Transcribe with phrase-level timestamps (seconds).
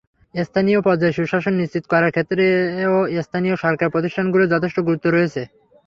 [0.35, 2.93] স্থানীয় পর্যায়ে সুশাসন নিশ্চিত করার ক্ষেত্রেও
[3.21, 5.41] স্থানীয় সরকার প্রতিষ্ঠানগুলোর যথেষ্ট গুরুত্ব রয়েছে।